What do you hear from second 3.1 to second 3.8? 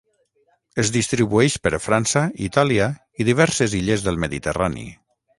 i diverses